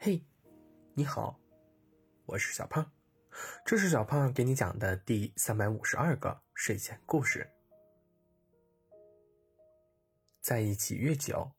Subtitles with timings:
[0.00, 0.24] 嘿，
[0.94, 1.40] 你好，
[2.24, 2.92] 我是小胖，
[3.64, 7.50] 这是小胖给你讲的第三百五十二个睡前故事。
[10.40, 11.50] 在一起越久，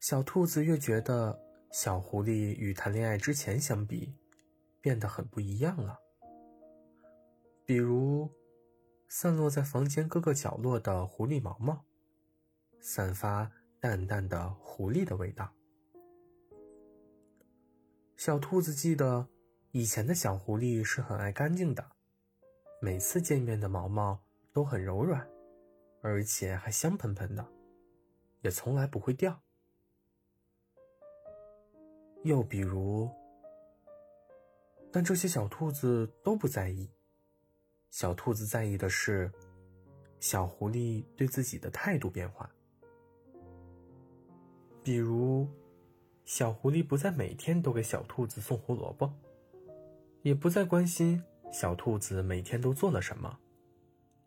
[0.00, 1.40] 小兔子越觉得
[1.70, 4.12] 小狐狸与谈恋爱之前相比，
[4.80, 6.00] 变得很不一样了。
[7.64, 8.28] 比如，
[9.06, 11.84] 散落在房间各个角落的狐狸毛毛，
[12.80, 15.54] 散发淡淡的狐狸的味道。
[18.24, 19.26] 小兔子记得，
[19.72, 21.84] 以前的小狐狸是很爱干净的，
[22.80, 24.16] 每次见面的毛毛
[24.52, 25.28] 都很柔软，
[26.02, 27.44] 而且还香喷喷的，
[28.42, 29.42] 也从来不会掉。
[32.22, 33.10] 又比如，
[34.92, 36.88] 但这些小兔子都不在意。
[37.90, 39.32] 小兔子在意的是，
[40.20, 42.48] 小狐狸对自己的态度变化，
[44.84, 45.48] 比如。
[46.24, 49.12] 小狐狸不再每天都给小兔子送胡萝卜，
[50.22, 53.38] 也不再关心小兔子每天都做了什么，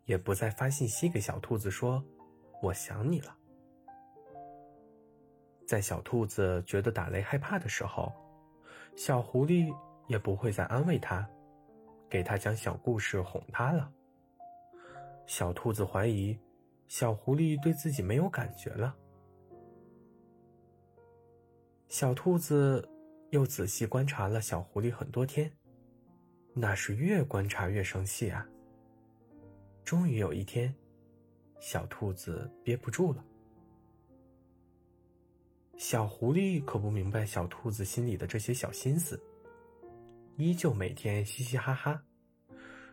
[0.04, 2.04] 也不再发信息给小兔子说
[2.62, 3.36] “我想你了”。
[5.66, 8.12] 在小兔子觉得打雷害怕的时候，
[8.94, 9.74] 小狐狸
[10.06, 11.28] 也不会再安慰它，
[12.08, 13.90] 给它讲小故事哄它了。
[15.26, 16.38] 小兔子怀疑，
[16.86, 18.94] 小狐狸对自己没有感觉了。
[21.98, 22.86] 小兔子
[23.30, 25.50] 又仔细观察了小狐狸很多天，
[26.52, 28.46] 那是越观察越生气啊。
[29.82, 30.74] 终于有一天，
[31.58, 33.24] 小兔子憋不住了。
[35.78, 39.18] 小狐狸可不明白小兔子心里的这些小心思，
[40.36, 42.04] 依旧每天嘻嘻哈哈，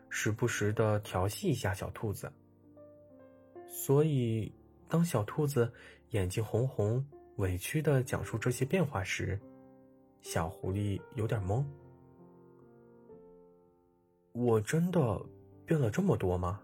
[0.07, 2.31] 时不时的调戏一下小兔子。
[3.67, 4.55] 所以，
[4.87, 5.73] 当小兔子
[6.11, 7.05] 眼睛红红。
[7.38, 9.39] 委屈的讲述这些变化时，
[10.22, 11.66] 小狐狸有点懵。
[14.34, 15.22] 我真的
[15.66, 16.61] 变了这么多吗？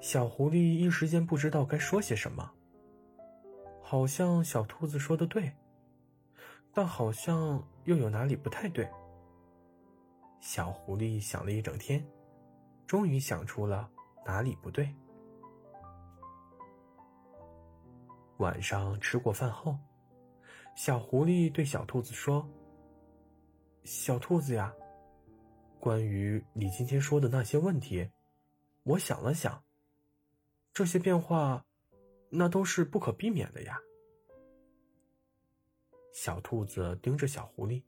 [0.00, 2.52] 小狐狸一时间不知道该说些什么。
[3.82, 5.50] 好像小兔子说的对，
[6.72, 8.88] 但好像又有哪里不太对。
[10.40, 12.06] 小狐狸想了一整天，
[12.86, 13.90] 终于想出了
[14.24, 14.88] 哪里不对。
[18.38, 19.76] 晚上吃过饭后，
[20.76, 22.48] 小狐狸对小兔子说
[23.82, 24.72] ：“小兔子呀，
[25.80, 28.08] 关于你今天说的那些问题，
[28.84, 29.64] 我想了想，
[30.72, 31.64] 这些变化，
[32.30, 33.80] 那都是不可避免的呀。”
[36.14, 37.82] 小兔子盯着小狐狸：“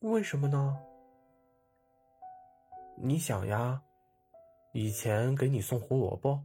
[0.00, 0.78] 为什么呢？
[2.96, 3.82] 你想呀，
[4.72, 6.42] 以前给你送胡萝卜。”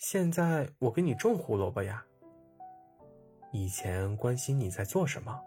[0.00, 2.02] 现在我给你种胡萝卜呀。
[3.52, 5.38] 以前关心你在做什么，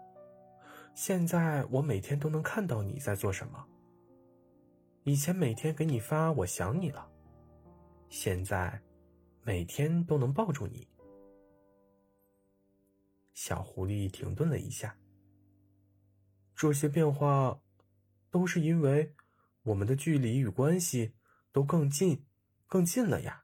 [0.94, 3.66] 现在我每天都能看到你在做什么。
[5.02, 7.10] 以前每天给你发我想你了，
[8.08, 8.80] 现在
[9.42, 10.86] 每天都能抱住你。
[13.32, 14.96] 小狐狸停顿了一下。
[16.54, 17.60] 这些变化，
[18.30, 19.12] 都是因为
[19.64, 21.16] 我们的距离与关系
[21.50, 22.24] 都更近，
[22.68, 23.43] 更近了呀。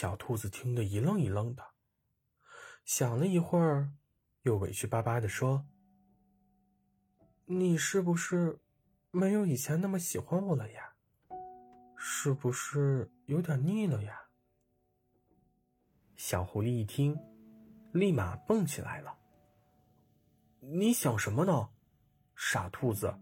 [0.00, 1.70] 小兔子听得一愣一愣的，
[2.84, 3.90] 想了一会儿，
[4.42, 5.66] 又委屈巴巴的说
[7.46, 8.60] ：“你是不是
[9.10, 10.94] 没有以前那么喜欢我了呀？
[11.96, 14.28] 是不是有点腻了呀？”
[16.14, 17.18] 小狐狸一听，
[17.90, 19.18] 立马蹦起来了
[20.62, 21.70] ：“你想什么呢，
[22.36, 23.18] 傻兔子？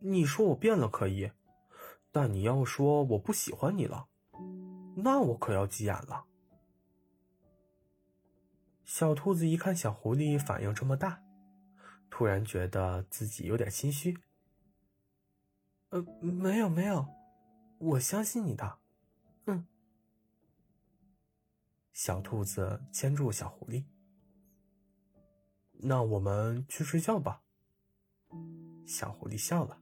[0.00, 1.32] 你说我变了可以，
[2.12, 4.08] 但你要说我不喜欢你了。”
[4.98, 6.24] 那我可要急眼了。
[8.82, 11.22] 小兔子一看小狐狸反应这么大，
[12.08, 14.18] 突然觉得自己有点心虚。
[15.90, 17.06] 呃，没有没有，
[17.78, 18.78] 我相信你的。
[19.44, 19.66] 嗯。
[21.92, 23.84] 小兔子牵住小狐狸。
[25.72, 27.42] 那我们去睡觉吧。
[28.86, 29.78] 小狐狸笑了。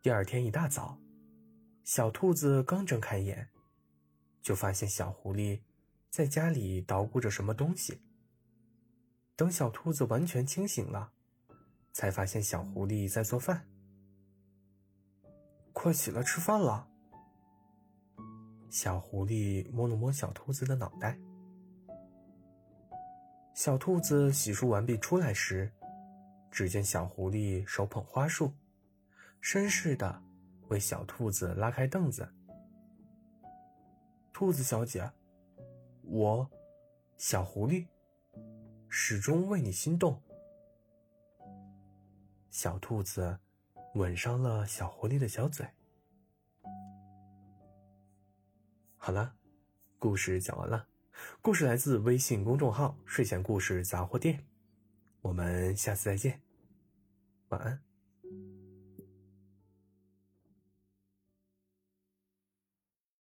[0.00, 0.98] 第二天一大早。
[1.86, 3.48] 小兔子刚睁开眼，
[4.42, 5.60] 就发现小狐狸
[6.10, 8.00] 在家里捣鼓着什么东西。
[9.36, 11.12] 等小兔子完全清醒了，
[11.92, 13.68] 才发现小狐狸在做饭。
[15.72, 16.88] 快起来吃饭了！
[18.68, 21.16] 小狐狸摸了摸小兔子的脑袋。
[23.54, 25.72] 小兔子洗漱完毕出来时，
[26.50, 28.52] 只见小狐狸手捧花束，
[29.40, 30.24] 绅士的。
[30.68, 32.28] 为小兔子拉开凳子，
[34.32, 35.10] 兔子小姐，
[36.02, 36.50] 我，
[37.16, 37.86] 小狐狸，
[38.88, 40.20] 始终为你心动。”
[42.50, 43.38] 小兔子
[43.94, 45.66] 吻上了小狐狸的小嘴。
[48.96, 49.34] 好了，
[49.98, 50.88] 故事讲完了。
[51.40, 54.44] 故事来自微信公众号“睡前故事杂货店”。
[55.22, 56.40] 我们下次再见，
[57.48, 57.85] 晚安。